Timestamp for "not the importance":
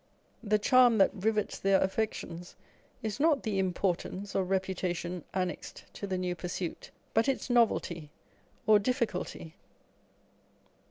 3.19-4.33